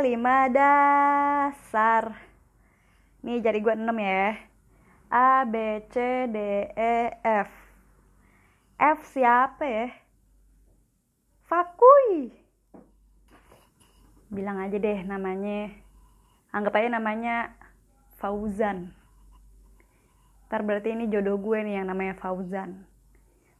5 0.00 0.52
dasar. 0.52 2.16
Nih 3.24 3.40
jari 3.40 3.58
gue 3.60 3.74
6 3.74 3.86
ya. 3.96 4.36
A, 5.06 5.46
B, 5.46 5.84
C, 5.88 6.26
D, 6.26 6.38
E, 6.74 6.94
F. 7.22 7.50
F 8.76 8.98
siapa 9.14 9.64
ya? 9.64 9.86
Fakui. 11.46 12.34
Bilang 14.28 14.58
aja 14.58 14.76
deh 14.76 15.00
namanya. 15.06 15.70
Anggap 16.50 16.74
aja 16.76 16.88
namanya 16.90 17.54
Fauzan. 18.18 18.90
Ntar 20.50 20.62
berarti 20.66 20.94
ini 20.94 21.06
jodoh 21.06 21.38
gue 21.38 21.62
nih 21.62 21.78
yang 21.82 21.86
namanya 21.86 22.18
Fauzan. 22.18 22.82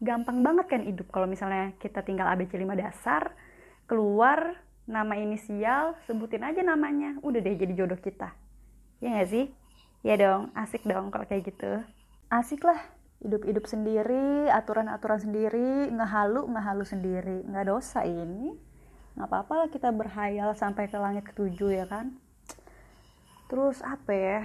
Gampang 0.03 0.43
banget 0.45 0.67
kan 0.69 0.83
hidup 0.85 1.09
kalau 1.09 1.25
misalnya 1.31 1.73
kita 1.79 2.03
tinggal 2.03 2.29
ABC 2.29 2.59
5 2.59 2.75
dasar, 2.77 3.33
keluar 3.87 4.66
nama 4.87 5.19
inisial, 5.19 5.99
sebutin 6.07 6.47
aja 6.47 6.63
namanya. 6.63 7.19
Udah 7.21 7.43
deh 7.43 7.59
jadi 7.59 7.75
jodoh 7.75 7.99
kita. 7.99 8.33
Ya 9.03 9.21
gak 9.21 9.29
sih? 9.29 9.47
Ya 10.07 10.15
dong, 10.15 10.55
asik 10.55 10.87
dong 10.87 11.11
kalau 11.11 11.27
kayak 11.27 11.51
gitu. 11.51 11.83
Asik 12.31 12.63
lah, 12.63 12.79
hidup-hidup 13.23 13.67
sendiri, 13.67 14.47
aturan-aturan 14.51 15.19
sendiri, 15.19 15.91
ngehalu, 15.91 16.47
ngehalu 16.47 16.85
sendiri. 16.87 17.39
Nggak 17.43 17.67
dosa 17.67 18.07
ini. 18.07 18.55
Nggak 19.19 19.29
apa-apa 19.29 19.53
lah 19.65 19.69
kita 19.73 19.89
berhayal 19.91 20.55
sampai 20.55 20.87
ke 20.87 20.99
langit 21.01 21.27
ketujuh 21.27 21.75
ya 21.75 21.87
kan. 21.91 22.15
Terus 23.51 23.83
apa 23.83 24.13
ya? 24.13 24.41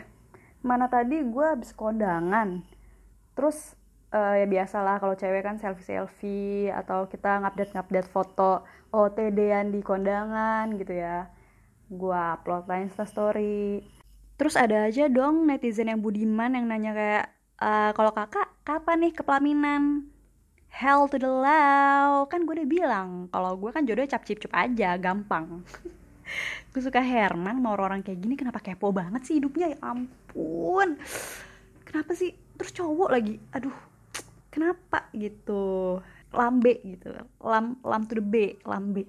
Mana 0.62 0.90
tadi 0.90 1.22
gue 1.22 1.46
habis 1.46 1.74
kondangan. 1.74 2.66
Terus 3.34 3.78
uh, 4.12 4.36
ya 4.38 4.46
biasalah 4.48 5.00
kalau 5.00 5.16
cewek 5.16 5.44
kan 5.44 5.58
selfie 5.58 5.88
selfie 5.88 6.70
atau 6.72 7.08
kita 7.08 7.42
ngupdate 7.42 7.74
ngupdate 7.76 8.10
foto 8.12 8.64
OTD-an 8.92 9.72
di 9.72 9.80
kondangan 9.80 10.76
gitu 10.76 10.94
ya. 11.00 11.32
Gue 11.92 12.16
upload 12.16 12.68
lah 12.68 12.80
insta 12.84 13.08
story. 13.08 13.84
Terus 14.36 14.56
ada 14.60 14.88
aja 14.88 15.08
dong 15.08 15.48
netizen 15.48 15.92
yang 15.92 16.04
budiman 16.04 16.56
yang 16.56 16.66
nanya 16.68 16.92
kayak 16.96 17.26
uh, 17.60 17.92
kalau 17.96 18.12
kakak 18.12 18.48
kapan 18.68 19.08
nih 19.08 19.14
kepelaminan 19.16 19.84
hell 20.72 21.06
to 21.12 21.20
the 21.20 21.28
low 21.28 22.24
kan 22.32 22.48
gue 22.48 22.56
udah 22.56 22.70
bilang 22.70 23.10
kalau 23.28 23.60
gue 23.60 23.70
kan 23.76 23.84
jodohnya 23.84 24.16
cap 24.16 24.24
cip 24.24 24.40
cup 24.40 24.54
aja 24.56 24.96
gampang. 25.00 25.48
Gue 26.72 26.80
suka 26.80 27.04
Herman 27.04 27.60
mau 27.60 27.76
orang, 27.76 28.00
orang 28.00 28.02
kayak 28.08 28.24
gini 28.24 28.40
kenapa 28.40 28.64
kepo 28.64 28.96
banget 28.96 29.28
sih 29.28 29.44
hidupnya? 29.44 29.76
Ya 29.76 29.80
ampun. 29.84 30.96
Kenapa 31.84 32.16
sih? 32.16 32.32
Terus 32.56 32.72
cowok 32.72 33.10
lagi 33.12 33.36
aduh 33.52 33.91
kenapa 34.52 35.08
gitu? 35.16 35.98
Lambe 36.36 36.84
gitu. 36.84 37.16
Lam 37.42 37.80
lam 37.82 38.02
to 38.06 38.20
the 38.20 38.24
b 38.24 38.60
lambe. 38.68 39.08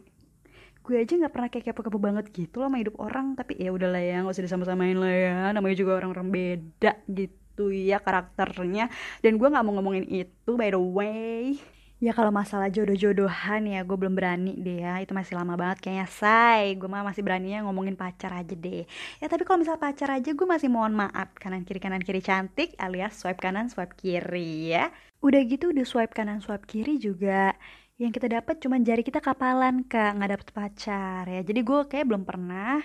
Gue 0.82 0.98
aja 0.98 1.14
nggak 1.14 1.30
pernah 1.30 1.48
kayak 1.50 1.70
kepo-kepo 1.70 1.98
banget 2.02 2.26
gitu 2.34 2.58
loh 2.58 2.66
sama 2.66 2.82
hidup 2.82 2.98
orang 2.98 3.38
tapi 3.38 3.54
ya 3.54 3.70
udahlah 3.70 4.02
ya 4.02 4.26
nggak 4.26 4.34
usah 4.34 4.46
disama-samain 4.46 4.98
lah 4.98 5.14
ya. 5.14 5.36
Namanya 5.54 5.76
juga 5.78 5.98
orang-orang 6.02 6.26
beda 6.30 6.92
gitu 7.06 7.70
ya 7.70 8.02
karakternya. 8.02 8.90
Dan 9.22 9.38
gue 9.38 9.46
nggak 9.46 9.62
mau 9.62 9.78
ngomongin 9.78 10.06
itu 10.10 10.50
by 10.58 10.74
the 10.74 10.82
way. 10.82 11.58
Ya 12.02 12.10
kalau 12.10 12.34
masalah 12.34 12.66
jodoh-jodohan 12.66 13.62
ya 13.62 13.86
gue 13.86 13.94
belum 13.94 14.18
berani 14.18 14.58
deh 14.58 14.82
ya. 14.82 14.98
Itu 14.98 15.14
masih 15.14 15.38
lama 15.38 15.54
banget 15.54 15.86
kayaknya. 15.86 16.10
Say 16.10 16.74
Gue 16.74 16.90
mah 16.90 17.06
masih 17.06 17.22
beraninya 17.22 17.62
ngomongin 17.62 17.94
pacar 17.94 18.34
aja 18.34 18.58
deh. 18.58 18.82
Ya 19.22 19.26
tapi 19.30 19.46
kalau 19.46 19.62
misal 19.62 19.78
pacar 19.78 20.10
aja 20.10 20.34
gue 20.34 20.46
masih 20.50 20.66
mohon 20.66 20.98
maaf 20.98 21.30
Kanan 21.38 21.62
kiri 21.62 21.78
kanan 21.78 22.02
kiri 22.02 22.18
cantik 22.18 22.74
alias 22.74 23.22
swipe 23.22 23.38
kanan 23.38 23.70
swipe 23.70 23.94
kiri 23.94 24.74
ya 24.74 24.90
Udah 25.22 25.40
gitu 25.46 25.70
udah 25.70 25.86
swipe 25.86 26.12
kanan 26.12 26.42
swipe 26.42 26.66
kiri 26.66 26.98
juga. 26.98 27.54
Yang 27.96 28.18
kita 28.18 28.26
dapat 28.42 28.58
cuma 28.58 28.76
jari 28.82 29.02
kita 29.06 29.22
kapalan 29.22 29.86
kak. 29.86 30.18
Nggak 30.18 30.30
dapet 30.34 30.48
pacar 30.50 31.24
ya. 31.30 31.40
Jadi 31.46 31.60
gue 31.62 31.80
kayak 31.86 32.06
belum 32.10 32.24
pernah 32.26 32.82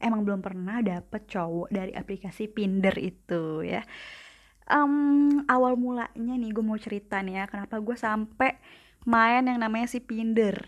emang 0.00 0.22
belum 0.24 0.40
pernah 0.44 0.84
dapet 0.84 1.24
cowok 1.28 1.68
dari 1.72 1.92
aplikasi 1.96 2.52
Pinder 2.52 2.94
itu 3.00 3.64
ya. 3.64 3.80
Um, 4.66 5.46
awal 5.46 5.78
mulanya 5.78 6.34
nih 6.34 6.50
gue 6.50 6.64
mau 6.64 6.74
cerita 6.74 7.22
nih 7.22 7.38
ya 7.38 7.44
kenapa 7.46 7.78
gue 7.78 7.94
sampai 7.94 8.58
main 9.06 9.46
yang 9.46 9.62
namanya 9.62 9.86
si 9.88 10.02
Pinder. 10.02 10.58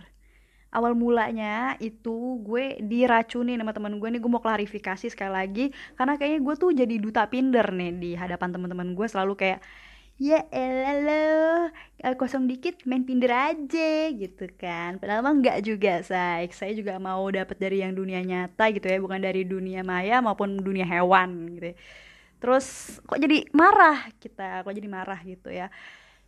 Awal 0.69 0.93
mulanya 0.95 1.81
itu 1.81 2.45
gue 2.45 2.77
diracuni 2.85 3.57
sama 3.57 3.73
teman 3.73 3.97
gue 3.97 4.09
nih 4.13 4.21
gue 4.21 4.31
mau 4.31 4.45
klarifikasi 4.45 5.09
sekali 5.09 5.33
lagi 5.33 5.65
karena 5.97 6.15
kayaknya 6.21 6.41
gue 6.45 6.55
tuh 6.61 6.71
jadi 6.77 6.95
duta 7.01 7.25
Pinder 7.27 7.67
nih 7.73 7.93
di 7.97 8.11
hadapan 8.15 8.53
teman-teman 8.55 8.93
gue 8.93 9.07
selalu 9.09 9.35
kayak 9.35 9.61
ya 10.19 10.43
elah 10.51 11.71
lo 12.03 12.15
kosong 12.19 12.51
dikit 12.51 12.83
main 12.91 13.07
Tinder 13.07 13.31
aja 13.31 14.11
gitu 14.11 14.51
kan. 14.59 14.99
Padahal 14.99 15.23
mah 15.23 15.35
nggak 15.39 15.59
juga 15.63 16.03
say 16.03 16.51
saya 16.51 16.75
juga 16.75 16.99
mau 16.99 17.23
dapat 17.31 17.55
dari 17.59 17.83
yang 17.87 17.95
dunia 17.95 18.19
nyata 18.27 18.71
gitu 18.75 18.87
ya 18.91 18.99
bukan 18.99 19.23
dari 19.23 19.47
dunia 19.47 19.87
maya 19.87 20.19
maupun 20.19 20.59
dunia 20.59 20.85
hewan 20.87 21.55
gitu 21.59 21.75
ya. 21.75 21.77
terus 22.39 22.99
kok 23.03 23.19
jadi 23.19 23.51
marah 23.51 24.11
kita 24.23 24.63
kok 24.63 24.75
jadi 24.75 24.89
marah 24.91 25.21
gitu 25.27 25.51
ya. 25.51 25.71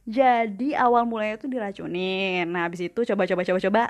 Jadi 0.09 0.75
awal 0.75 1.07
mulanya 1.07 1.39
tuh 1.39 1.51
diracunin. 1.51 2.47
Nah 2.51 2.67
habis 2.67 2.83
itu 2.83 3.01
coba 3.07 3.27
coba 3.31 3.43
coba 3.47 3.59
coba 3.63 3.83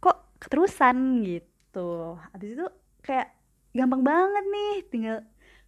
kok 0.00 0.18
keterusan 0.40 0.96
gitu. 1.28 2.16
Habis 2.32 2.50
itu 2.56 2.66
kayak 3.04 3.32
gampang 3.76 4.00
banget 4.04 4.44
nih 4.48 4.74
tinggal 4.88 5.18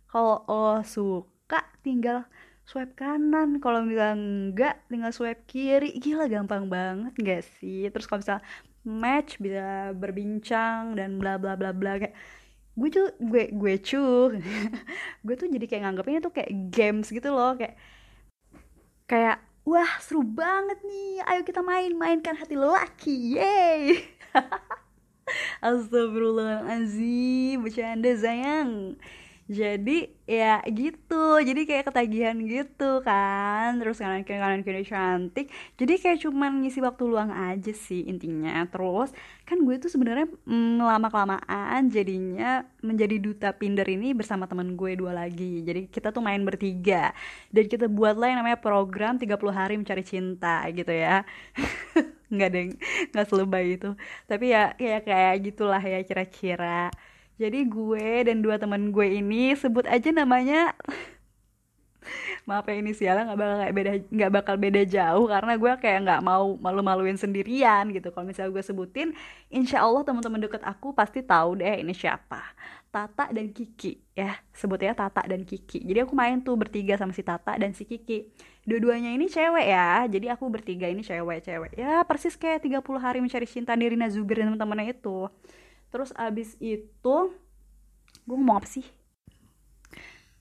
kalau 0.08 0.40
lo 0.48 0.80
suka 0.84 1.60
tinggal 1.84 2.24
swipe 2.70 2.94
kanan 2.94 3.58
kalau 3.58 3.82
bilang 3.82 4.54
enggak 4.54 4.78
tinggal 4.86 5.10
swipe 5.10 5.42
kiri. 5.50 5.90
Gila 5.98 6.30
gampang 6.30 6.70
banget 6.70 7.10
gak 7.18 7.42
sih? 7.58 7.90
Terus 7.90 8.06
kalau 8.06 8.22
misal 8.22 8.38
match 8.86 9.42
bisa 9.42 9.90
berbincang 9.98 10.94
dan 10.94 11.18
bla 11.18 11.34
bla 11.34 11.58
bla 11.58 11.74
bla. 11.74 11.98
Kayak 11.98 12.14
gue 12.78 12.88
tuh 12.94 13.10
gue 13.18 13.50
gue 13.50 13.74
cuh. 13.82 14.30
Gue 15.26 15.34
tuh 15.34 15.50
jadi 15.50 15.66
kayak 15.66 15.82
nganggapnya 15.82 16.22
tuh 16.22 16.30
kayak 16.30 16.70
games 16.70 17.10
gitu 17.10 17.34
loh. 17.34 17.58
Kayak 17.58 17.74
kayak 19.10 19.42
wah 19.66 19.90
seru 19.98 20.22
banget 20.22 20.78
nih. 20.86 21.26
Ayo 21.26 21.42
kita 21.42 21.66
main 21.66 21.90
mainkan 21.98 22.38
hati 22.38 22.54
lelaki. 22.54 23.34
Yeay. 23.34 23.98
Astagfirullahaladzim 25.66 27.62
Bercanda 27.62 28.10
sayang 28.14 28.94
jadi 29.50 30.06
ya 30.30 30.62
gitu. 30.70 31.42
Jadi 31.42 31.66
kayak 31.66 31.90
ketagihan 31.90 32.38
gitu 32.38 33.02
kan. 33.02 33.82
Terus 33.82 33.98
kanan 33.98 34.22
kiri 34.22 34.38
kanan 34.38 34.62
kiri 34.62 34.86
cantik. 34.86 35.50
Jadi 35.74 35.98
kayak 35.98 36.22
cuman 36.22 36.62
ngisi 36.62 36.78
waktu 36.78 37.02
luang 37.10 37.34
aja 37.34 37.74
sih 37.74 38.06
intinya. 38.06 38.62
Terus 38.70 39.10
kan 39.42 39.58
gue 39.66 39.74
tuh 39.82 39.90
sebenarnya 39.90 40.30
mm, 40.46 40.78
lama 40.78 41.08
kelamaan 41.10 41.90
jadinya 41.90 42.62
menjadi 42.78 43.18
duta 43.18 43.50
pinder 43.50 43.90
ini 43.90 44.14
bersama 44.14 44.46
teman 44.46 44.78
gue 44.78 44.94
dua 44.94 45.18
lagi. 45.18 45.66
Jadi 45.66 45.90
kita 45.90 46.14
tuh 46.14 46.22
main 46.22 46.46
bertiga. 46.46 47.10
Dan 47.50 47.66
kita 47.66 47.90
buatlah 47.90 48.30
yang 48.30 48.38
namanya 48.46 48.62
program 48.62 49.18
30 49.18 49.34
hari 49.50 49.74
mencari 49.82 50.06
cinta 50.06 50.62
gitu 50.70 50.94
ya. 50.94 51.26
Nggak 52.30 52.50
deng 52.54 52.70
nggak 53.10 53.26
selebay 53.26 53.74
itu. 53.74 53.90
Tapi 54.30 54.54
ya 54.54 54.78
kayak 54.78 55.02
kayak 55.02 55.34
gitulah 55.42 55.82
ya 55.82 55.98
kira-kira 56.06 56.94
jadi 57.40 57.64
gue 57.64 58.28
dan 58.28 58.44
dua 58.44 58.60
teman 58.60 58.92
gue 58.92 59.16
ini 59.16 59.56
sebut 59.56 59.88
aja 59.88 60.12
namanya 60.12 60.76
maaf 62.48 62.64
ya 62.68 62.76
inisialnya 62.80 63.32
nggak 63.32 63.40
bakal 63.40 63.68
beda 63.72 63.92
nggak 64.08 64.32
bakal 64.32 64.54
beda 64.56 64.82
jauh 64.88 65.24
karena 65.28 65.52
gue 65.56 65.72
kayak 65.80 65.98
nggak 66.04 66.20
mau 66.24 66.56
malu-maluin 66.56 67.16
sendirian 67.20 67.92
gitu. 67.92 68.08
Kalau 68.10 68.26
misalnya 68.26 68.50
gue 68.56 68.64
sebutin 68.64 69.08
insya 69.52 69.84
Allah 69.84 70.02
teman-teman 70.02 70.40
deket 70.40 70.64
aku 70.64 70.96
pasti 70.96 71.20
tahu 71.20 71.60
deh 71.60 71.80
ini 71.80 71.92
siapa. 71.92 72.40
Tata 72.90 73.30
dan 73.30 73.54
Kiki 73.54 74.02
ya 74.18 74.34
sebutnya 74.50 74.96
Tata 74.98 75.22
dan 75.22 75.46
Kiki. 75.46 75.84
Jadi 75.86 76.02
aku 76.02 76.16
main 76.16 76.42
tuh 76.42 76.58
bertiga 76.58 76.98
sama 76.98 77.14
si 77.14 77.22
Tata 77.22 77.54
dan 77.54 77.70
si 77.70 77.86
Kiki. 77.86 78.26
Dua-duanya 78.66 79.14
ini 79.14 79.30
cewek 79.30 79.66
ya 79.70 80.08
jadi 80.10 80.34
aku 80.34 80.50
bertiga 80.50 80.90
ini 80.90 81.06
cewek-cewek. 81.06 81.78
Ya 81.78 82.02
persis 82.02 82.34
kayak 82.34 82.66
30 82.66 82.82
hari 82.98 83.22
mencari 83.22 83.46
cinta 83.46 83.76
Nirina 83.78 84.10
Zuber 84.10 84.42
dan 84.42 84.52
teman-temannya 84.52 84.96
itu 84.96 85.30
terus 85.90 86.10
abis 86.16 86.56
itu 86.62 87.16
gue 88.26 88.36
ngomong 88.38 88.62
apa 88.62 88.68
sih? 88.70 88.86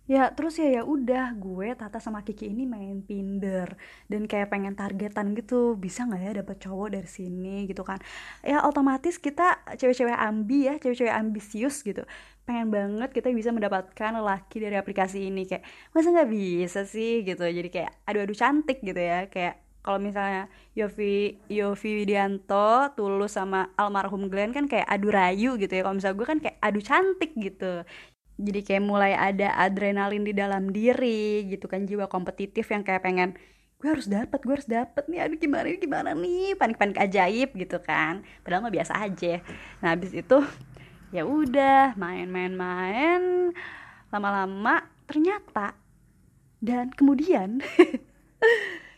Ya 0.09 0.33
terus 0.33 0.57
ya 0.57 0.81
ya 0.81 0.81
udah 0.81 1.37
gue 1.37 1.77
Tata 1.77 2.01
sama 2.01 2.25
Kiki 2.25 2.49
ini 2.49 2.65
main 2.65 3.05
Tinder 3.05 3.77
dan 4.09 4.25
kayak 4.25 4.49
pengen 4.49 4.73
targetan 4.73 5.37
gitu 5.37 5.77
bisa 5.77 6.01
nggak 6.09 6.21
ya 6.25 6.31
dapet 6.41 6.57
cowok 6.65 6.97
dari 6.97 7.05
sini 7.05 7.69
gitu 7.69 7.85
kan? 7.85 8.01
Ya 8.41 8.65
otomatis 8.65 9.21
kita 9.21 9.61
cewek-cewek 9.77 10.17
ambi 10.17 10.65
ya 10.65 10.81
cewek-cewek 10.81 11.13
ambisius 11.13 11.85
gitu. 11.85 12.01
Pengen 12.41 12.73
banget 12.73 13.13
kita 13.13 13.29
bisa 13.29 13.53
mendapatkan 13.53 14.17
laki 14.17 14.57
dari 14.57 14.81
aplikasi 14.81 15.29
ini. 15.29 15.45
Kayak 15.45 15.61
masa 15.93 16.09
nggak 16.09 16.31
bisa 16.33 16.81
sih? 16.89 17.21
Gitu. 17.21 17.45
Jadi 17.45 17.69
kayak 17.69 18.01
adu-adu 18.09 18.33
cantik 18.33 18.81
gitu 18.81 18.97
ya. 18.97 19.29
Kayak 19.29 19.61
kalau 19.79 19.99
misalnya 19.99 20.51
Yofi 20.75 21.39
Yofi 21.47 22.03
Widianto 22.03 22.91
tulus 22.99 23.39
sama 23.39 23.71
almarhum 23.79 24.27
Glenn 24.27 24.51
kan 24.51 24.67
kayak 24.67 24.85
adu 24.85 25.09
rayu 25.09 25.55
gitu 25.55 25.71
ya. 25.71 25.81
Kalau 25.87 25.95
misalnya 25.95 26.17
gue 26.19 26.27
kan 26.27 26.39
kayak 26.43 26.57
adu 26.59 26.79
cantik 26.83 27.31
gitu. 27.39 27.73
Jadi 28.39 28.59
kayak 28.63 28.83
mulai 28.83 29.15
ada 29.15 29.55
adrenalin 29.55 30.23
di 30.23 30.31
dalam 30.35 30.71
diri 30.71 31.47
gitu 31.47 31.67
kan 31.71 31.83
jiwa 31.87 32.07
kompetitif 32.11 32.67
yang 32.71 32.83
kayak 32.83 33.03
pengen 33.03 33.35
gue 33.79 33.87
harus 33.87 34.11
dapat 34.11 34.39
gue 34.43 34.53
harus 34.59 34.67
dapat 34.67 35.07
nih 35.07 35.23
aduh 35.23 35.39
gimana 35.39 35.65
nih 35.71 35.79
gimana 35.79 36.09
nih? 36.11 36.59
Panik 36.59 36.77
panik 36.79 36.99
ajaib 36.99 37.49
gitu 37.55 37.79
kan. 37.79 38.27
Padahal 38.43 38.67
mah 38.67 38.73
biasa 38.75 38.93
aja. 38.99 39.39
Nah 39.79 39.95
habis 39.95 40.11
itu 40.11 40.37
ya 41.15 41.23
udah 41.23 41.95
main-main-main 41.95 43.55
lama-lama 44.11 44.85
ternyata 45.09 45.73
dan 46.59 46.91
kemudian 46.91 47.63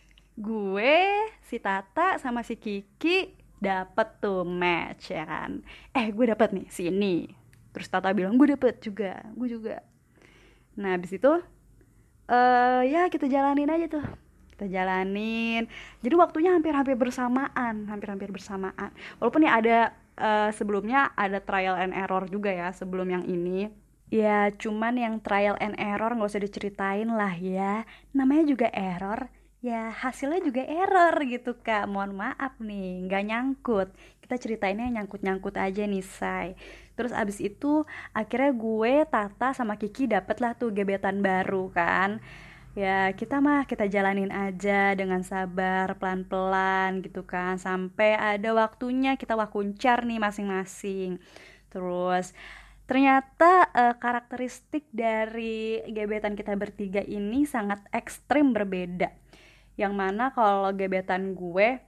gue 0.41 0.97
si 1.45 1.61
Tata 1.61 2.17
sama 2.17 2.41
si 2.41 2.57
Kiki 2.57 3.37
dapet 3.61 4.17
tuh 4.17 4.41
match 4.41 5.13
ya 5.13 5.23
kan? 5.23 5.61
Eh 5.93 6.09
gue 6.09 6.25
dapet 6.25 6.49
nih 6.57 6.67
sini 6.73 7.29
terus 7.71 7.87
Tata 7.87 8.11
bilang 8.11 8.35
gue 8.35 8.57
dapet 8.57 8.81
juga 8.81 9.21
gue 9.37 9.47
juga. 9.47 9.85
Nah 10.75 10.97
abis 10.97 11.15
itu 11.15 11.31
uh, 12.27 12.81
ya 12.83 13.07
kita 13.07 13.29
jalanin 13.29 13.69
aja 13.69 13.87
tuh. 13.87 14.05
Kita 14.57 14.65
jalanin. 14.67 15.69
Jadi 16.01 16.15
waktunya 16.17 16.51
hampir-hampir 16.57 16.97
bersamaan 16.97 17.87
hampir-hampir 17.87 18.33
bersamaan. 18.33 18.91
Walaupun 19.21 19.45
ya 19.45 19.51
ada 19.57 19.77
uh, 20.17 20.49
sebelumnya 20.51 21.13
ada 21.13 21.39
trial 21.39 21.77
and 21.77 21.93
error 21.93 22.25
juga 22.27 22.51
ya 22.51 22.73
sebelum 22.73 23.07
yang 23.07 23.23
ini. 23.29 23.71
Ya 24.11 24.51
cuman 24.51 24.99
yang 24.99 25.15
trial 25.23 25.55
and 25.63 25.79
error 25.79 26.11
nggak 26.11 26.27
usah 26.27 26.43
diceritain 26.43 27.07
lah 27.07 27.31
ya. 27.39 27.87
Namanya 28.11 28.43
juga 28.49 28.67
error 28.75 29.31
ya 29.61 29.93
hasilnya 29.93 30.41
juga 30.41 30.65
error 30.65 31.13
gitu 31.29 31.53
kak. 31.61 31.85
Mohon 31.85 32.25
maaf 32.27 32.57
nih 32.57 33.05
nggak 33.05 33.23
nyangkut. 33.29 33.89
Kita 34.21 34.35
ceritainnya 34.41 34.89
nyangkut-nyangkut 34.89 35.55
aja 35.55 35.85
nih 35.85 36.05
say. 36.05 36.57
Terus 36.97 37.13
abis 37.13 37.37
itu 37.39 37.85
akhirnya 38.11 38.51
gue 38.57 38.93
Tata 39.05 39.53
sama 39.53 39.77
Kiki 39.77 40.09
dapet 40.09 40.41
lah 40.41 40.57
tuh 40.57 40.73
gebetan 40.73 41.21
baru 41.21 41.69
kan. 41.71 42.19
Ya 42.73 43.11
kita 43.13 43.43
mah 43.43 43.67
kita 43.67 43.85
jalanin 43.91 44.31
aja 44.31 44.95
dengan 44.97 45.21
sabar 45.21 45.93
pelan-pelan 46.01 47.05
gitu 47.05 47.21
kan. 47.29 47.61
Sampai 47.61 48.17
ada 48.17 48.57
waktunya 48.57 49.13
kita 49.13 49.37
wakuncar 49.37 50.09
nih 50.09 50.17
masing-masing. 50.17 51.21
Terus 51.69 52.33
ternyata 52.89 53.71
uh, 53.71 53.95
karakteristik 53.95 54.83
dari 54.91 55.79
gebetan 55.87 56.35
kita 56.35 56.57
bertiga 56.59 56.99
ini 57.05 57.47
sangat 57.47 57.79
ekstrim 57.95 58.51
berbeda 58.51 59.21
yang 59.79 59.95
mana 59.95 60.31
kalau 60.35 60.69
gebetan 60.75 61.35
gue 61.35 61.79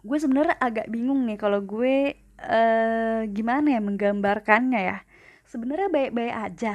gue 0.00 0.16
sebenarnya 0.16 0.56
agak 0.56 0.88
bingung 0.88 1.28
nih 1.28 1.36
kalau 1.36 1.60
gue 1.60 2.16
uh, 2.40 3.20
gimana 3.28 3.76
ya 3.76 3.80
menggambarkannya 3.84 4.80
ya. 4.80 4.98
Sebenarnya 5.44 5.90
baik-baik 5.90 6.34
aja 6.34 6.74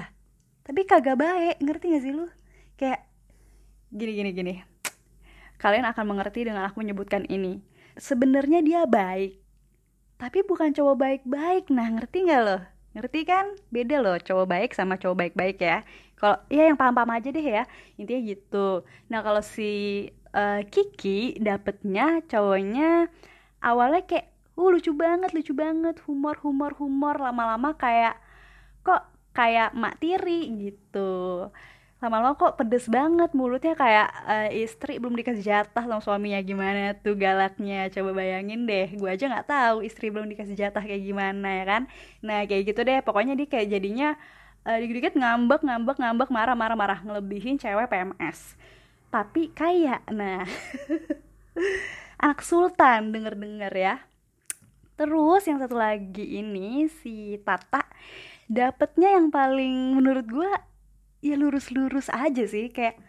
tapi 0.65 0.81
kagak 0.89 1.21
baik 1.21 1.61
ngerti 1.61 1.85
gak 1.95 2.03
sih 2.03 2.13
lu? 2.13 2.25
Kayak 2.75 3.05
gini 3.93 4.11
gini 4.13 4.29
gini. 4.33 4.53
Kalian 5.57 5.87
akan 5.89 6.05
mengerti 6.05 6.45
dengan 6.45 6.67
aku 6.67 6.83
menyebutkan 6.83 7.23
ini. 7.31 7.63
Sebenarnya 7.95 8.59
dia 8.61 8.81
baik 8.85 9.41
tapi 10.15 10.43
bukan 10.43 10.75
cowok 10.75 10.95
baik-baik. 10.95 11.71
Nah 11.71 11.87
ngerti 11.95 12.29
nggak 12.29 12.41
lo 12.43 12.74
ngerti 12.95 13.27
kan? 13.27 13.45
Beda 13.69 13.99
loh 13.99 14.17
cowok 14.17 14.47
baik 14.47 14.71
sama 14.71 14.95
cowok 14.95 15.17
baik-baik 15.27 15.57
ya. 15.59 15.83
Kalau 16.15 16.39
ya 16.47 16.71
yang 16.71 16.79
paham-paham 16.79 17.11
aja 17.19 17.29
deh 17.29 17.43
ya. 17.43 17.63
Intinya 17.99 18.21
gitu. 18.23 18.87
Nah 19.11 19.19
kalau 19.19 19.43
si 19.43 20.07
uh, 20.31 20.63
Kiki 20.71 21.35
dapetnya 21.43 22.23
cowoknya 22.25 23.11
awalnya 23.59 24.01
kayak 24.07 24.31
uh 24.55 24.69
lucu 24.71 24.95
banget 24.95 25.35
lucu 25.35 25.51
banget 25.51 25.99
humor 26.07 26.39
humor 26.39 26.71
humor. 26.79 27.19
Lama-lama 27.19 27.75
kayak 27.75 28.15
kok 28.81 29.03
kayak 29.35 29.75
mak 29.75 29.99
tiri? 29.99 30.47
Gitu 30.55 31.51
lama-lama 32.05 32.37
kok 32.37 32.61
pedes 32.61 32.85
banget 32.85 33.33
mulutnya 33.33 33.73
kayak 33.73 34.09
uh, 34.29 34.49
istri 34.53 35.01
belum 35.01 35.17
dikasih 35.17 35.41
jatah 35.41 35.83
sama 35.83 36.01
suaminya. 36.05 36.37
Gimana 36.45 36.93
tuh 37.01 37.17
galaknya? 37.17 37.89
Coba 37.89 38.13
bayangin 38.13 38.69
deh 38.69 38.93
gue 38.93 39.09
aja 39.09 39.25
nggak 39.25 39.49
tahu 39.49 39.81
istri 39.81 40.13
belum 40.13 40.29
dikasih 40.29 40.53
jatah 40.53 40.85
kayak 40.85 41.01
gimana 41.01 41.49
ya 41.61 41.65
kan? 41.65 41.81
Nah 42.21 42.45
kayak 42.45 42.69
gitu 42.69 42.85
deh. 42.85 43.01
Pokoknya 43.01 43.33
dia 43.33 43.49
kayak 43.49 43.67
jadinya 43.73 44.13
uh, 44.69 44.77
dikit-dikit 44.77 45.17
ngambek 45.17 45.65
ngambek 45.65 45.97
ngambek 45.97 46.29
marah 46.29 46.53
marah 46.53 46.77
marah. 46.77 46.99
Ngelebihin 47.01 47.57
cewek 47.57 47.89
PMS 47.89 48.53
tapi 49.15 49.47
kayak 49.55 50.03
nah 50.11 50.43
anak 52.23 52.43
sultan 52.43 53.15
denger 53.15 53.39
denger 53.39 53.71
ya. 53.71 53.95
Terus 54.99 55.47
yang 55.47 55.63
satu 55.63 55.79
lagi 55.79 56.39
ini 56.39 56.91
si 56.91 57.39
Tata 57.39 57.87
dapetnya 58.51 59.15
yang 59.15 59.31
paling 59.31 59.95
menurut 59.95 60.27
gue 60.27 60.51
ya 61.25 61.35
lurus-lurus 61.41 62.13
aja 62.13 62.45
sih 62.45 62.69
kayak 62.69 63.01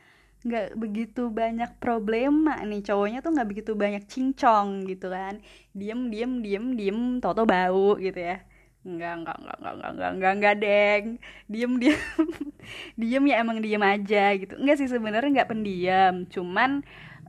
nggak 0.47 0.79
begitu 0.79 1.29
banyak 1.29 1.77
problema 1.83 2.57
nih. 2.65 2.81
Cowoknya 2.87 3.19
tuh 3.21 3.35
nggak 3.35 3.49
begitu 3.51 3.73
banyak 3.77 4.05
cincong 4.09 4.89
gitu 4.89 5.13
kan. 5.13 5.43
Diem 5.77 6.09
diem 6.09 6.33
diem 6.41 6.65
diem 6.79 7.01
toto 7.21 7.45
bau 7.45 7.99
gitu 8.01 8.17
ya. 8.17 8.41
Nggak 8.87 9.15
nggak 9.27 9.37
nggak 9.43 9.57
nggak 9.61 9.75
nggak 9.77 9.93
nggak 9.93 10.13
nggak 10.17 10.33
nggak 10.41 10.57
deng. 10.63 11.05
Diem 11.51 11.73
diem. 11.83 12.01
Diem 12.97 13.25
ya 13.29 13.37
emang 13.43 13.59
diem 13.61 13.83
aja 13.85 14.25
gitu. 14.39 14.55
Enggak 14.57 14.77
sih 14.81 14.89
sebenarnya 14.89 15.31
nggak 15.43 15.51
pendiam. 15.51 16.15
Cuman 16.31 16.71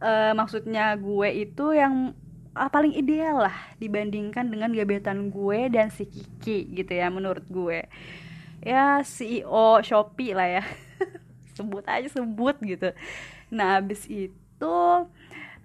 uh, 0.01 0.31
maksudnya 0.37 0.93
gue 0.95 1.29
itu 1.33 1.65
yang 1.73 2.13
uh, 2.57 2.69
paling 2.69 2.93
ideal 2.97 3.45
lah 3.45 3.57
dibandingkan 3.77 4.49
dengan 4.49 4.73
gebetan 4.73 5.29
gue 5.29 5.69
dan 5.69 5.93
si 5.93 6.09
Kiki 6.09 6.73
gitu 6.73 6.91
ya 6.93 7.09
menurut 7.13 7.45
gue 7.49 7.85
ya 8.61 9.01
CEO 9.01 9.81
Shopee 9.81 10.33
lah 10.33 10.61
ya. 10.61 10.63
Sebut 11.57 11.85
aja 11.89 12.05
sebut 12.05 12.53
gitu. 12.61 12.93
Nah 13.49 13.81
abis 13.81 14.05
itu 14.05 14.75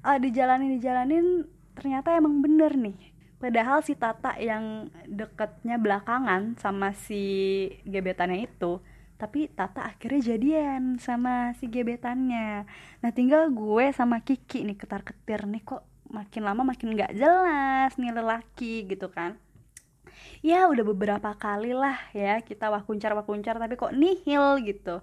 uh, 0.03 0.19
dijalanin 0.21 0.81
dijalanin 0.81 1.45
ternyata 1.77 2.17
emang 2.17 2.41
bener 2.41 2.73
nih. 2.77 2.97
Padahal 3.37 3.83
si 3.83 3.99
Tata 3.99 4.39
yang 4.39 4.89
deketnya 5.05 5.77
belakangan 5.77 6.57
sama 6.63 6.95
si 6.95 7.67
gebetannya 7.85 8.47
itu 8.47 8.81
tapi 9.23 9.47
Tata 9.47 9.87
akhirnya 9.87 10.35
jadian 10.35 10.99
sama 10.99 11.55
si 11.55 11.71
gebetannya. 11.71 12.67
Nah 12.99 13.11
tinggal 13.15 13.55
gue 13.55 13.95
sama 13.95 14.19
Kiki 14.19 14.67
nih 14.67 14.75
ketar 14.75 15.07
ketir 15.07 15.47
nih 15.47 15.63
kok 15.63 15.87
makin 16.11 16.43
lama 16.43 16.67
makin 16.67 16.99
nggak 16.99 17.15
jelas 17.15 17.95
nih 17.97 18.11
lelaki 18.11 18.83
gitu 18.91 19.09
kan 19.09 19.39
ya 20.43 20.67
udah 20.67 20.85
beberapa 20.85 21.31
kali 21.39 21.73
lah 21.73 21.99
ya 22.11 22.43
kita 22.43 22.69
wakuncar 22.69 23.15
wakuncar 23.15 23.57
tapi 23.57 23.79
kok 23.79 23.95
nihil 23.95 24.63
gitu. 24.67 25.01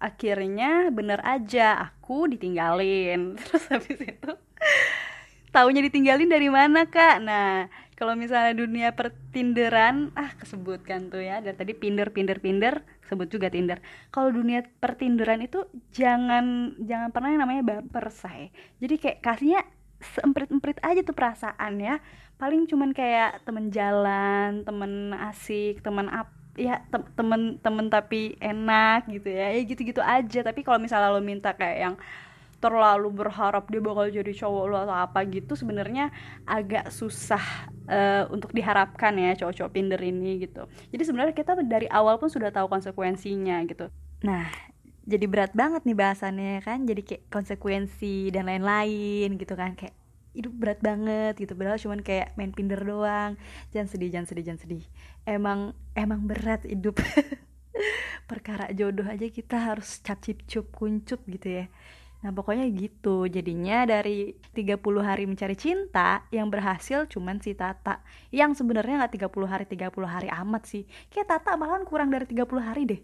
Akhirnya 0.00 0.88
bener 0.88 1.20
aja 1.20 1.76
aku 1.76 2.26
ditinggalin. 2.32 3.34
Terus 3.38 3.64
habis 3.68 3.98
itu 4.00 4.32
taunya 5.50 5.82
ditinggalin 5.82 6.30
dari 6.30 6.48
mana 6.48 6.88
kak? 6.88 7.20
Nah 7.22 7.68
kalau 8.00 8.16
misalnya 8.16 8.56
dunia 8.56 8.96
pertinderan 8.96 10.08
ah 10.16 10.32
kesebutkan 10.40 11.12
tuh 11.12 11.20
ya. 11.20 11.44
Dari 11.44 11.56
tadi 11.56 11.72
pinder 11.76 12.08
pinder 12.10 12.40
pinder 12.40 12.80
sebut 13.10 13.28
juga 13.28 13.52
tinder. 13.52 13.82
Kalau 14.08 14.32
dunia 14.32 14.64
pertinderan 14.80 15.44
itu 15.44 15.66
jangan 15.92 16.78
jangan 16.80 17.10
pernah 17.12 17.28
yang 17.34 17.42
namanya 17.44 17.62
baper 17.62 18.08
say. 18.08 18.54
Jadi 18.80 18.94
kayak 18.96 19.18
kasihnya 19.20 19.62
seemprit-emprit 20.00 20.80
aja 20.80 21.04
tuh 21.04 21.12
perasaan 21.12 21.76
ya 21.76 22.00
paling 22.40 22.64
cuman 22.64 22.96
kayak 22.96 23.44
temen 23.44 23.68
jalan 23.68 24.64
temen 24.64 25.12
asik 25.28 25.84
temen 25.84 26.08
apa 26.08 26.32
ya 26.58 26.82
te 26.88 26.98
temen 27.14 27.60
temen 27.60 27.86
tapi 27.92 28.34
enak 28.40 29.06
gitu 29.12 29.28
ya. 29.28 29.52
Ya 29.52 29.60
gitu-gitu 29.62 30.00
aja. 30.00 30.40
Tapi 30.40 30.60
kalau 30.64 30.80
misalnya 30.80 31.12
lo 31.12 31.20
minta 31.20 31.52
kayak 31.52 31.78
yang 31.78 31.94
terlalu 32.60 33.08
berharap 33.24 33.64
dia 33.72 33.80
bakal 33.80 34.12
jadi 34.12 34.32
cowok 34.36 34.64
lo 34.68 34.76
atau 34.84 34.92
apa 34.92 35.24
gitu 35.24 35.56
sebenarnya 35.56 36.12
agak 36.44 36.92
susah 36.92 37.40
uh, 37.88 38.28
untuk 38.28 38.52
diharapkan 38.52 39.16
ya 39.16 39.32
cowok-cowok 39.40 39.72
pinder 39.72 40.00
ini 40.04 40.44
gitu. 40.44 40.68
Jadi 40.92 41.02
sebenarnya 41.08 41.32
kita 41.32 41.56
dari 41.64 41.88
awal 41.88 42.20
pun 42.20 42.28
sudah 42.28 42.52
tahu 42.52 42.68
konsekuensinya 42.68 43.64
gitu. 43.64 43.88
Nah 44.20 44.52
jadi 45.08 45.24
berat 45.24 45.52
banget 45.56 45.88
nih 45.88 45.96
bahasannya 45.96 46.60
kan. 46.60 46.84
Jadi 46.84 47.00
kayak 47.00 47.22
konsekuensi 47.32 48.28
dan 48.28 48.52
lain-lain 48.52 49.40
gitu 49.40 49.56
kan. 49.56 49.72
Kayak 49.72 49.96
hidup 50.34 50.52
berat 50.54 50.80
banget 50.82 51.38
gitu. 51.38 51.52
Padahal 51.58 51.78
cuman 51.78 52.00
kayak 52.00 52.34
main 52.38 52.54
pinder 52.54 52.80
doang. 52.80 53.34
Jangan 53.74 53.88
sedih 53.90 54.10
jangan 54.12 54.26
sedih 54.30 54.44
jangan 54.46 54.60
sedih. 54.62 54.84
Emang 55.26 55.74
emang 55.94 56.24
berat 56.26 56.66
hidup. 56.66 56.98
Perkara 58.30 58.70
jodoh 58.70 59.06
aja 59.06 59.26
kita 59.26 59.58
harus 59.58 59.98
cap 60.02 60.22
cip 60.22 60.46
cup 60.46 60.70
kuncup 60.70 61.20
gitu 61.26 61.62
ya. 61.62 61.64
Nah 62.20 62.30
pokoknya 62.30 62.68
gitu. 62.70 63.26
Jadinya 63.26 63.88
dari 63.88 64.36
30 64.54 64.78
hari 65.02 65.24
mencari 65.26 65.56
cinta 65.56 66.24
yang 66.30 66.46
berhasil 66.52 67.08
cuman 67.10 67.42
si 67.42 67.56
Tata. 67.56 68.04
Yang 68.30 68.62
sebenarnya 68.62 69.04
nggak 69.04 69.30
30 69.30 69.50
hari 69.50 69.64
30 69.66 69.90
hari 70.06 70.28
amat 70.30 70.62
sih. 70.68 70.84
Kayak 71.10 71.38
Tata 71.38 71.58
malahan 71.58 71.82
kurang 71.82 72.12
dari 72.12 72.28
30 72.28 72.46
hari 72.60 72.82
deh. 72.86 73.00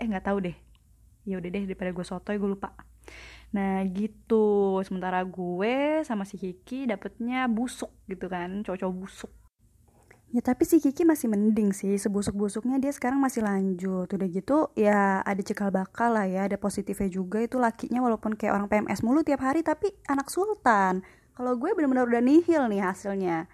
Eh 0.00 0.06
nggak 0.08 0.24
tahu 0.24 0.38
deh. 0.48 0.56
Ya 1.28 1.36
udah 1.36 1.50
deh 1.52 1.64
daripada 1.68 1.92
gue 1.92 2.06
sotoy 2.06 2.40
gue 2.40 2.48
lupa 2.56 2.72
Nah 3.50 3.82
gitu, 3.90 4.78
sementara 4.86 5.26
gue 5.26 6.06
sama 6.06 6.22
si 6.22 6.38
Kiki 6.38 6.86
dapetnya 6.86 7.50
busuk 7.50 7.90
gitu 8.06 8.30
kan, 8.30 8.62
cowok-cowok 8.62 8.94
busuk. 8.94 9.32
Ya 10.30 10.38
tapi 10.38 10.62
si 10.62 10.78
Kiki 10.78 11.02
masih 11.02 11.26
mending 11.26 11.74
sih, 11.74 11.98
sebusuk-busuknya 11.98 12.78
dia 12.78 12.94
sekarang 12.94 13.18
masih 13.18 13.42
lanjut. 13.42 14.06
Udah 14.06 14.28
gitu 14.30 14.70
ya 14.78 15.26
ada 15.26 15.42
cekal 15.42 15.74
bakal 15.74 16.14
lah 16.14 16.30
ya, 16.30 16.46
ada 16.46 16.54
positifnya 16.54 17.10
juga 17.10 17.42
itu 17.42 17.58
lakinya 17.58 17.98
walaupun 17.98 18.38
kayak 18.38 18.54
orang 18.54 18.70
PMS 18.70 19.02
mulu 19.02 19.26
tiap 19.26 19.42
hari 19.42 19.66
tapi 19.66 19.90
anak 20.06 20.30
sultan. 20.30 21.02
Kalau 21.34 21.58
gue 21.58 21.74
bener-bener 21.74 22.06
udah 22.06 22.22
nihil 22.22 22.70
nih 22.70 22.78
hasilnya. 22.86 23.50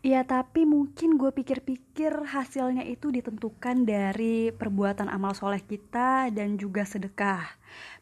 Ya 0.00 0.24
tapi 0.24 0.64
mungkin 0.64 1.20
gue 1.20 1.28
pikir-pikir 1.28 2.24
hasilnya 2.32 2.88
itu 2.88 3.12
ditentukan 3.12 3.84
dari 3.84 4.48
perbuatan 4.48 5.12
amal 5.12 5.36
soleh 5.36 5.60
kita 5.60 6.32
dan 6.32 6.56
juga 6.56 6.88
sedekah. 6.88 7.44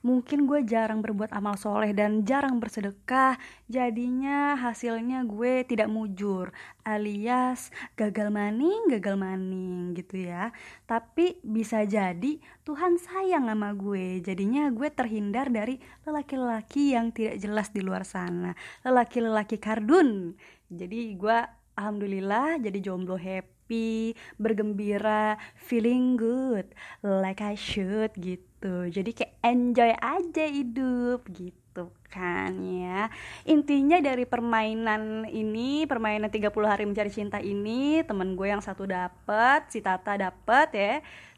Mungkin 0.06 0.46
gue 0.46 0.62
jarang 0.62 1.02
berbuat 1.02 1.34
amal 1.34 1.58
soleh 1.58 1.90
dan 1.90 2.22
jarang 2.22 2.62
bersedekah 2.62 3.34
Jadinya 3.66 4.54
hasilnya 4.54 5.26
gue 5.26 5.66
tidak 5.66 5.90
mujur 5.90 6.54
alias 6.86 7.74
gagal 7.98 8.30
maning, 8.30 8.94
gagal 8.94 9.18
maning 9.18 9.98
gitu 9.98 10.22
ya. 10.22 10.54
Tapi 10.86 11.42
bisa 11.42 11.82
jadi 11.82 12.38
Tuhan 12.62 13.02
sayang 13.02 13.50
sama 13.50 13.74
gue 13.74 14.22
Jadinya 14.22 14.70
gue 14.70 14.86
terhindar 14.94 15.50
dari 15.50 15.82
lelaki-lelaki 16.06 16.94
yang 16.94 17.10
tidak 17.10 17.42
jelas 17.42 17.74
di 17.74 17.82
luar 17.82 18.06
sana. 18.06 18.54
Lelaki-lelaki 18.86 19.58
kardun. 19.58 20.38
Jadi 20.70 21.18
gue 21.18 21.57
alhamdulillah 21.78 22.58
jadi 22.58 22.78
jomblo 22.82 23.14
happy 23.14 24.18
bergembira 24.34 25.38
feeling 25.54 26.18
good 26.18 26.66
like 27.06 27.38
I 27.38 27.54
should 27.54 28.10
gitu. 28.18 28.90
Jadi 28.90 29.14
kayak 29.14 29.38
enjoy 29.46 29.92
aja 29.94 30.44
hidup 30.50 31.30
gitu 31.30 31.94
kan 32.10 32.58
ya. 32.64 33.06
Intinya 33.46 34.02
dari 34.02 34.26
permainan 34.26 35.30
ini 35.30 35.86
permainan 35.86 36.32
30 36.32 36.50
hari 36.66 36.84
mencari 36.88 37.12
cinta 37.14 37.38
ini 37.38 38.02
temen 38.02 38.34
gue 38.34 38.48
yang 38.50 38.64
satu 38.64 38.88
dapet 38.88 39.70
si 39.70 39.78
Tata 39.78 40.18
dapet 40.18 40.68
ya. 40.74 40.94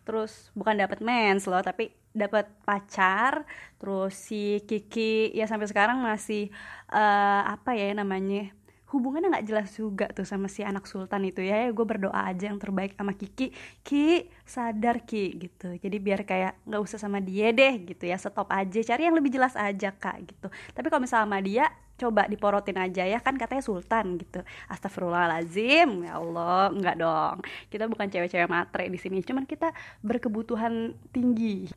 Terus 0.07 0.49
bukan 0.57 0.81
dapet 0.81 1.05
mens 1.05 1.45
loh 1.45 1.61
tapi 1.61 1.93
dapat 2.15 2.49
pacar. 2.63 3.45
Terus 3.77 4.15
si 4.17 4.63
Kiki 4.65 5.35
ya 5.35 5.45
sampai 5.51 5.67
sekarang 5.67 6.01
masih 6.01 6.49
uh, 6.89 7.43
apa 7.59 7.75
ya 7.75 7.91
namanya 7.93 8.55
hubungannya 8.91 9.31
nggak 9.31 9.47
jelas 9.47 9.69
juga 9.79 10.07
tuh 10.11 10.27
sama 10.27 10.51
si 10.51 10.67
anak 10.67 10.85
sultan 10.91 11.23
itu 11.23 11.41
ya, 11.41 11.67
ya 11.67 11.71
gue 11.71 11.87
berdoa 11.87 12.27
aja 12.27 12.51
yang 12.51 12.59
terbaik 12.59 12.99
sama 12.99 13.15
Kiki. 13.15 13.55
Ki 13.87 14.27
sadar 14.43 15.07
Ki 15.07 15.39
gitu. 15.39 15.79
Jadi 15.79 15.97
biar 16.03 16.27
kayak 16.27 16.67
nggak 16.67 16.83
usah 16.83 16.99
sama 16.99 17.23
dia 17.23 17.55
deh 17.55 17.87
gitu 17.87 18.05
ya. 18.11 18.19
Stop 18.19 18.51
aja 18.51 18.79
cari 18.83 19.03
yang 19.07 19.15
lebih 19.15 19.31
jelas 19.31 19.55
aja 19.55 19.95
kak 19.95 20.27
gitu. 20.27 20.51
Tapi 20.75 20.87
kalau 20.91 21.03
misalnya 21.07 21.25
sama 21.31 21.39
dia 21.39 21.65
coba 22.01 22.25
diporotin 22.25 22.81
aja 22.81 23.05
ya 23.05 23.21
kan 23.21 23.37
katanya 23.37 23.61
sultan 23.61 24.17
gitu. 24.17 24.41
Astagfirullahalazim 24.73 26.09
ya 26.09 26.17
Allah 26.17 26.73
enggak 26.73 26.97
dong. 26.97 27.37
Kita 27.69 27.85
bukan 27.85 28.09
cewek-cewek 28.09 28.49
matre 28.49 28.89
di 28.89 28.97
sini 28.97 29.21
cuman 29.21 29.45
kita 29.45 29.77
berkebutuhan 30.01 30.97
tinggi. 31.13 31.69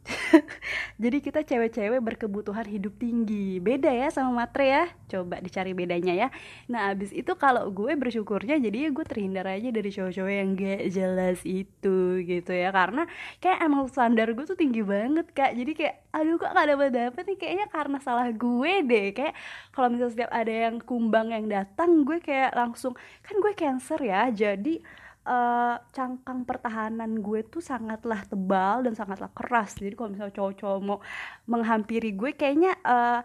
Jadi 1.04 1.18
kita 1.20 1.44
cewek-cewek 1.44 2.00
berkebutuhan 2.00 2.64
hidup 2.72 2.96
tinggi. 2.96 3.60
Beda 3.60 3.92
ya 3.92 4.08
sama 4.08 4.48
matre 4.48 4.72
ya. 4.72 4.84
Coba 5.12 5.44
dicari 5.44 5.76
bedanya 5.76 6.16
ya. 6.16 6.28
Nah 6.72 6.96
abis 6.96 7.12
itu 7.12 7.36
kalau 7.36 7.68
gue 7.74 7.92
bersyukurnya 8.00 8.62
jadi 8.64 8.90
gue 8.94 9.06
terhindar 9.06 9.46
aja 9.50 9.70
dari 9.74 9.90
cowok-cowok 9.92 10.34
yang 10.34 10.50
gak 10.56 10.84
jelas 10.94 11.40
itu 11.44 12.24
gitu 12.24 12.52
ya. 12.56 12.72
Karena 12.72 13.04
kayak 13.44 13.60
emang 13.66 13.92
standar 13.92 14.32
gue 14.32 14.46
tuh 14.48 14.56
tinggi 14.56 14.80
banget 14.86 15.28
kak. 15.36 15.52
Jadi 15.58 15.72
kayak 15.76 15.96
aduh 16.14 16.38
kok 16.40 16.54
gak 16.54 16.68
dapet 16.70 16.90
dapet 16.94 17.24
nih? 17.28 17.38
Kayaknya 17.38 17.68
karena 17.74 17.98
salah 18.00 18.28
gue 18.32 18.74
deh. 18.86 19.08
Kayak 19.12 19.34
kalau 19.74 19.88
misalnya 19.92 20.13
setiap 20.14 20.32
ada 20.32 20.54
yang 20.70 20.78
kumbang 20.78 21.34
yang 21.34 21.50
datang 21.50 22.06
gue 22.06 22.22
kayak 22.22 22.54
langsung 22.54 22.94
kan 23.26 23.36
gue 23.42 23.54
cancer 23.58 24.00
ya 24.00 24.30
jadi 24.30 24.80
uh, 25.28 25.76
cangkang 25.92 26.44
pertahanan 26.44 27.20
gue 27.24 27.44
tuh 27.48 27.64
sangatlah 27.64 28.24
tebal 28.28 28.84
dan 28.84 28.94
sangatlah 28.96 29.32
keras. 29.32 29.76
Jadi 29.80 29.96
kalau 29.96 30.10
misalnya 30.14 30.36
cowok-cowok 30.36 30.80
mau 30.84 31.00
menghampiri 31.48 32.16
gue 32.16 32.32
kayaknya 32.36 32.76
uh, 32.84 33.24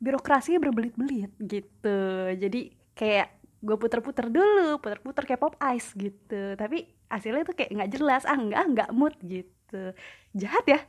birokrasinya 0.00 0.60
berbelit-belit 0.60 1.32
gitu. 1.40 1.98
Jadi 2.36 2.72
kayak 2.96 3.40
gue 3.60 3.76
puter-puter 3.76 4.32
dulu 4.32 4.80
puter-puter 4.80 5.24
kayak 5.28 5.40
pop 5.40 5.54
ice 5.60 5.92
gitu. 5.96 6.56
Tapi 6.56 6.88
hasilnya 7.10 7.44
tuh 7.44 7.56
kayak 7.56 7.70
nggak 7.74 7.90
jelas 7.92 8.22
ah 8.24 8.36
nggak 8.36 8.62
nggak 8.76 8.90
mood 8.92 9.16
gitu. 9.24 9.92
Jahat 10.36 10.64
ya 10.68 10.80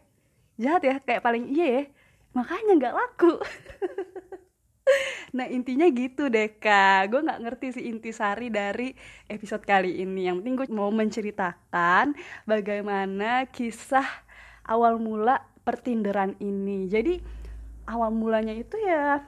jahat 0.62 0.84
ya 0.86 0.96
kayak 1.04 1.24
paling 1.24 1.48
iya 1.52 1.68
ya. 1.68 1.84
Makanya 2.32 2.80
nggak 2.80 2.96
laku 2.96 3.34
nah 5.38 5.48
intinya 5.48 5.88
gitu 5.90 6.28
deh 6.28 6.58
kak. 6.58 7.12
Gue 7.12 7.22
nggak 7.24 7.42
ngerti 7.42 7.68
sih 7.80 7.86
intisari 7.88 8.52
dari 8.52 8.94
episode 9.30 9.64
kali 9.64 10.02
ini. 10.02 10.28
Yang 10.28 10.44
penting 10.44 10.56
gue 10.58 10.68
mau 10.74 10.92
menceritakan 10.92 12.18
bagaimana 12.44 13.48
kisah 13.50 14.08
awal 14.68 14.98
mula 14.98 15.42
pertinderan 15.62 16.36
ini. 16.42 16.90
Jadi 16.90 17.22
awal 17.90 18.14
mulanya 18.14 18.54
itu 18.54 18.78
ya 18.82 19.26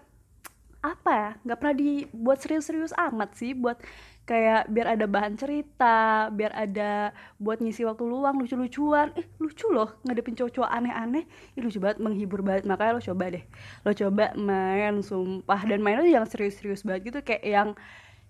apa 0.83 1.11
ya 1.15 1.29
nggak 1.47 1.59
pernah 1.63 1.75
dibuat 1.79 2.43
serius-serius 2.43 2.91
amat 2.99 3.39
sih 3.39 3.55
buat 3.55 3.79
kayak 4.23 4.71
biar 4.71 4.95
ada 4.95 5.05
bahan 5.05 5.35
cerita 5.35 6.31
biar 6.31 6.55
ada 6.55 7.11
buat 7.39 7.59
ngisi 7.59 7.83
waktu 7.83 8.03
luang 8.07 8.39
lucu-lucuan. 8.39 9.11
Eh 9.19 9.27
lucu 9.39 9.67
loh 9.69 9.99
ngadepin 10.07 10.35
cowok-cowok 10.39 10.71
aneh-aneh. 10.71 11.23
Ih, 11.55 11.61
lucu 11.63 11.79
banget 11.83 11.99
menghibur 11.99 12.39
banget. 12.39 12.63
Makanya 12.63 12.91
lo 12.97 13.01
coba 13.03 13.25
deh. 13.35 13.43
Lo 13.83 13.91
coba 13.91 14.25
main 14.39 14.95
sumpah. 15.03 15.61
Dan 15.67 15.83
mainnya 15.83 16.07
yang 16.07 16.25
serius-serius 16.27 16.87
banget 16.87 17.11
gitu 17.11 17.19
kayak 17.21 17.43
yang 17.43 17.69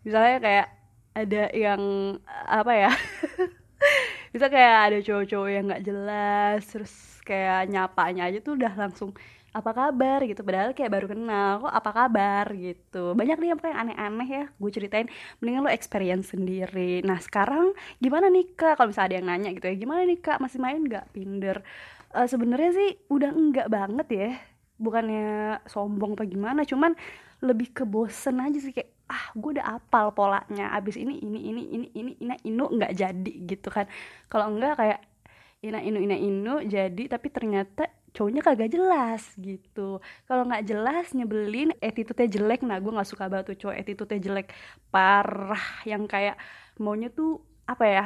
misalnya 0.04 0.38
kayak 0.42 0.68
ada 1.14 1.44
yang 1.54 1.82
apa 2.50 2.74
ya 2.74 2.92
bisa 4.34 4.50
kayak 4.50 4.78
ada 4.90 4.98
cowok-cowok 5.06 5.50
yang 5.54 5.66
nggak 5.70 5.86
jelas 5.86 6.62
terus 6.66 6.94
kayak 7.22 7.70
nyapanya 7.70 8.28
aja 8.28 8.42
tuh 8.42 8.58
udah 8.58 8.74
langsung 8.74 9.14
apa 9.54 9.72
kabar? 9.72 10.20
gitu. 10.26 10.42
Padahal 10.42 10.74
kayak 10.74 10.92
baru 10.92 11.08
kenal 11.14 11.62
kok 11.62 11.74
apa 11.74 11.92
kabar? 11.94 12.46
gitu. 12.58 13.14
Banyak 13.14 13.38
nih 13.38 13.52
apa 13.54 13.66
yang 13.70 13.80
aneh-aneh 13.88 14.28
ya 14.28 14.44
gue 14.50 14.72
ceritain. 14.74 15.08
Mendingan 15.40 15.70
lo 15.70 15.72
experience 15.72 16.34
sendiri. 16.34 17.06
Nah 17.06 17.22
sekarang 17.22 17.78
gimana 18.02 18.34
nih 18.34 18.58
kak? 18.58 18.82
Kalau 18.82 18.90
misalnya 18.90 19.08
ada 19.14 19.18
yang 19.22 19.28
nanya 19.30 19.50
gitu 19.54 19.66
ya 19.70 19.76
gimana 19.78 20.02
nih 20.10 20.20
kak? 20.20 20.38
Masih 20.42 20.60
main 20.60 20.82
nggak? 20.82 21.06
Pinder. 21.14 21.58
Uh, 22.14 22.28
sebenarnya 22.30 22.72
sih 22.74 22.90
udah 23.14 23.30
enggak 23.30 23.68
banget 23.70 24.08
ya. 24.10 24.30
Bukannya 24.82 25.62
sombong 25.70 26.18
apa 26.18 26.26
gimana 26.26 26.66
cuman 26.66 26.98
lebih 27.46 27.72
ke 27.78 27.86
bosen 27.86 28.42
aja 28.42 28.58
sih. 28.58 28.74
Kayak 28.74 28.90
ah 29.06 29.30
gue 29.38 29.62
udah 29.62 29.78
apal 29.78 30.10
polanya. 30.18 30.74
Abis 30.74 30.98
ini 30.98 31.22
ini 31.22 31.40
ini 31.54 31.64
ini 31.70 31.88
ini 31.94 32.12
ina 32.26 32.36
inu 32.42 32.66
nggak 32.74 32.94
jadi 32.98 33.34
gitu 33.46 33.70
kan. 33.70 33.86
Kalau 34.26 34.50
enggak 34.50 34.82
kayak 34.82 35.00
ina 35.64 35.80
inu 35.80 36.00
ina 36.04 36.18
inu 36.20 36.56
jadi 36.68 37.04
tapi 37.08 37.32
ternyata 37.32 37.88
cowoknya 38.14 38.42
kagak 38.46 38.72
jelas 38.72 39.34
gitu. 39.42 39.98
Kalau 40.30 40.46
nggak 40.46 40.64
jelas 40.70 41.12
nyebelin 41.18 41.74
attitude-nya 41.82 42.30
jelek. 42.30 42.62
Nah 42.62 42.78
gue 42.78 42.94
nggak 42.94 43.10
suka 43.10 43.26
banget 43.28 43.54
tuh 43.54 43.58
cowok 43.68 43.76
attitude-nya 43.82 44.22
jelek. 44.22 44.48
Parah 44.94 45.84
yang 45.84 46.06
kayak 46.06 46.38
maunya 46.78 47.10
tuh 47.10 47.42
apa 47.66 47.86
ya 47.90 48.06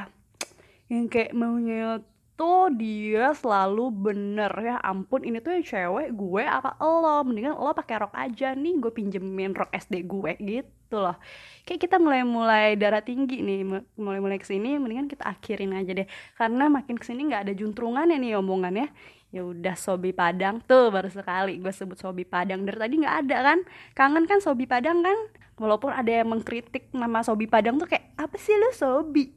yang 0.88 1.12
kayak 1.12 1.36
maunya 1.36 2.00
tuh 2.40 2.72
dia 2.72 3.36
selalu 3.36 3.92
bener. 3.92 4.52
Ya 4.64 4.80
ampun 4.80 5.28
ini 5.28 5.44
tuh 5.44 5.60
yang 5.60 5.66
cewek 5.68 6.16
gue 6.16 6.44
apa 6.48 6.80
lo? 6.80 7.28
Mendingan 7.28 7.60
lo 7.60 7.76
pakai 7.76 8.08
rok 8.08 8.16
aja 8.16 8.56
nih 8.56 8.80
gue 8.80 8.92
pinjemin 8.96 9.52
rok 9.52 9.76
SD 9.76 10.08
gue 10.08 10.32
gitu 10.40 11.04
loh. 11.04 11.20
Kayak 11.68 11.84
kita 11.84 12.00
mulai 12.00 12.24
mulai 12.24 12.80
darah 12.80 13.04
tinggi 13.04 13.44
nih 13.44 13.68
mulai 14.00 14.24
mulai 14.24 14.40
ke 14.40 14.48
sini 14.48 14.80
mendingan 14.80 15.12
kita 15.12 15.28
akhirin 15.28 15.76
aja 15.76 15.92
deh. 15.92 16.08
Karena 16.40 16.72
makin 16.72 16.96
ke 16.96 17.04
sini 17.04 17.28
nggak 17.28 17.52
ada 17.52 17.54
juntrungannya 17.58 18.16
nih 18.16 18.40
omongannya 18.40 18.88
ya 19.28 19.44
udah 19.44 19.76
Sobi 19.76 20.16
Padang 20.16 20.64
tuh 20.64 20.88
baru 20.88 21.12
sekali 21.12 21.60
gue 21.60 21.74
sebut 21.74 22.00
Sobi 22.00 22.24
Padang. 22.24 22.64
Dari 22.64 22.80
tadi 22.80 22.96
nggak 23.00 23.16
ada 23.28 23.38
kan? 23.54 23.60
Kangen 23.92 24.26
kan 24.26 24.40
Sobi 24.40 24.66
Padang 24.66 25.04
kan? 25.04 25.18
Walaupun 25.58 25.92
ada 25.92 26.08
yang 26.08 26.32
mengkritik 26.32 26.94
nama 26.94 27.26
Sobi 27.26 27.50
Padang 27.50 27.82
tuh 27.82 27.90
kayak 27.90 28.14
apa 28.16 28.36
sih 28.40 28.56
lu 28.56 28.72
Sobi? 28.72 29.34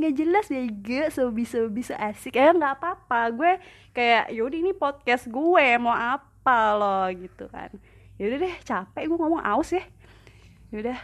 Nggak 0.00 0.14
jelas 0.16 0.46
ya 0.50 0.62
gue 0.66 1.04
Sobi 1.12 1.44
Sobi 1.44 1.82
so 1.84 1.94
asik 1.94 2.40
ya 2.40 2.56
nggak 2.56 2.80
apa-apa. 2.80 3.20
Gue 3.34 3.52
kayak 3.92 4.32
yaudah 4.32 4.58
ini 4.58 4.72
podcast 4.72 5.28
gue 5.28 5.66
mau 5.76 5.92
apa 5.92 6.58
lo? 6.78 6.98
Gitu 7.12 7.44
kan. 7.52 7.70
Yaudah 8.16 8.38
deh 8.40 8.54
capek 8.64 9.04
gue 9.12 9.18
ngomong 9.18 9.42
aus 9.44 9.76
ya. 9.76 9.84
Yaudah 10.72 10.98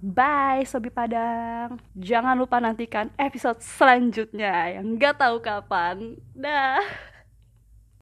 Bye 0.00 0.64
Sobi 0.64 0.88
Padang. 0.88 1.76
Jangan 1.96 2.36
lupa 2.36 2.60
nantikan 2.60 3.08
episode 3.16 3.58
selanjutnya 3.64 4.80
Yang 4.80 4.86
nggak 4.96 5.14
tahu 5.20 5.36
kapan. 5.44 6.16
Dah 6.32 7.12